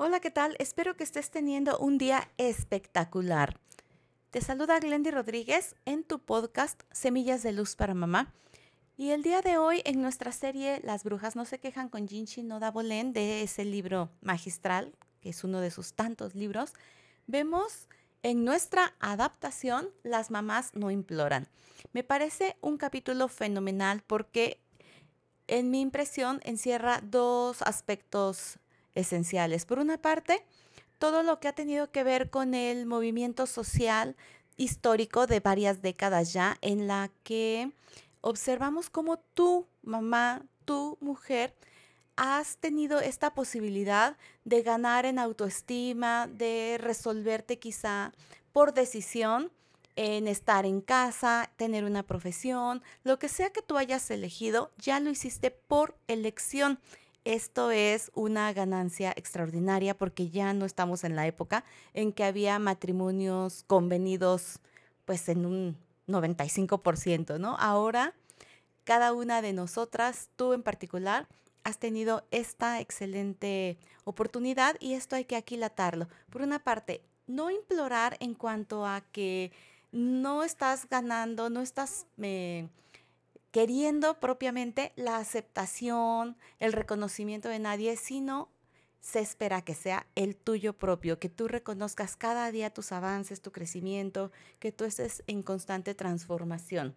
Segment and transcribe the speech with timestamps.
[0.00, 0.54] Hola, ¿qué tal?
[0.60, 3.58] Espero que estés teniendo un día espectacular.
[4.30, 8.32] Te saluda Glendy Rodríguez en tu podcast Semillas de Luz para Mamá.
[8.96, 12.44] Y el día de hoy en nuestra serie Las brujas no se quejan con Jinchi
[12.44, 16.74] Noda Bolén de ese libro magistral, que es uno de sus tantos libros,
[17.26, 17.88] vemos
[18.22, 21.48] en nuestra adaptación Las mamás no imploran.
[21.92, 24.60] Me parece un capítulo fenomenal porque
[25.48, 28.60] en mi impresión encierra dos aspectos
[28.98, 29.64] esenciales.
[29.64, 30.44] Por una parte,
[30.98, 34.16] todo lo que ha tenido que ver con el movimiento social
[34.56, 37.70] histórico de varias décadas ya, en la que
[38.20, 41.54] observamos cómo tú, mamá, tú, mujer,
[42.16, 48.12] has tenido esta posibilidad de ganar en autoestima, de resolverte quizá
[48.52, 49.52] por decisión
[49.94, 55.00] en estar en casa, tener una profesión, lo que sea que tú hayas elegido, ya
[55.00, 56.78] lo hiciste por elección.
[57.24, 62.58] Esto es una ganancia extraordinaria porque ya no estamos en la época en que había
[62.58, 64.60] matrimonios convenidos
[65.04, 67.56] pues en un 95%, ¿no?
[67.58, 68.14] Ahora
[68.88, 71.28] cada una de nosotras, tú en particular,
[71.62, 76.08] has tenido esta excelente oportunidad y esto hay que aquilatarlo.
[76.30, 79.52] Por una parte, no implorar en cuanto a que
[79.92, 82.06] no estás ganando, no estás...
[82.22, 82.66] Eh,
[83.50, 88.48] queriendo propiamente la aceptación, el reconocimiento de nadie, sino
[89.00, 93.52] se espera que sea el tuyo propio, que tú reconozcas cada día tus avances, tu
[93.52, 96.94] crecimiento, que tú estés en constante transformación.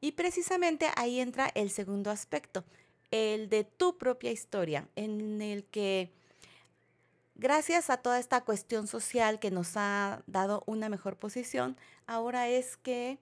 [0.00, 2.64] Y precisamente ahí entra el segundo aspecto,
[3.10, 6.12] el de tu propia historia, en el que
[7.34, 12.76] gracias a toda esta cuestión social que nos ha dado una mejor posición, ahora es
[12.76, 13.18] que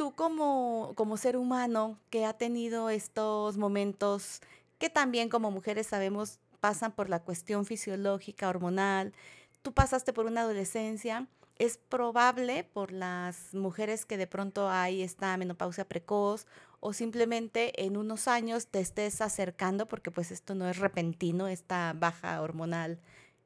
[0.00, 4.40] tú como, como ser humano que ha tenido estos momentos
[4.78, 9.12] que también como mujeres sabemos pasan por la cuestión fisiológica, hormonal,
[9.60, 11.26] tú pasaste por una adolescencia,
[11.58, 16.46] es probable por las mujeres que de pronto hay esta menopausia precoz
[16.80, 21.92] o simplemente en unos años te estés acercando porque pues esto no es repentino, esta
[21.94, 23.00] baja hormonal.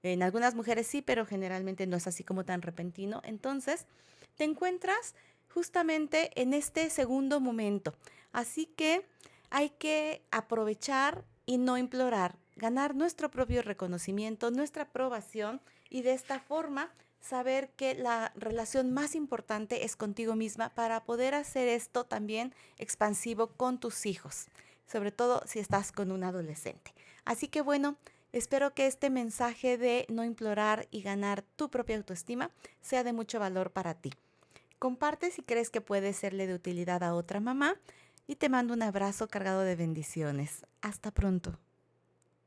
[0.04, 3.22] En algunas mujeres sí, pero generalmente no es así como tan repentino.
[3.25, 3.88] Entonces,
[4.36, 5.15] te encuentras
[5.54, 7.94] justamente en este segundo momento.
[8.32, 9.06] Así que
[9.50, 16.41] hay que aprovechar y no implorar, ganar nuestro propio reconocimiento, nuestra aprobación y de esta
[16.41, 22.53] forma saber que la relación más importante es contigo misma para poder hacer esto también
[22.78, 24.47] expansivo con tus hijos,
[24.86, 26.92] sobre todo si estás con un adolescente.
[27.25, 27.97] Así que bueno,
[28.32, 32.50] espero que este mensaje de no implorar y ganar tu propia autoestima
[32.82, 34.10] sea de mucho valor para ti.
[34.84, 37.77] Comparte si crees que puede serle de utilidad a otra mamá
[38.27, 40.67] y te mando un abrazo cargado de bendiciones.
[40.83, 41.59] Hasta pronto.